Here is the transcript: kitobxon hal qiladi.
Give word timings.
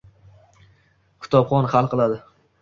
kitobxon 1.27 1.71
hal 1.75 1.91
qiladi. 1.93 2.19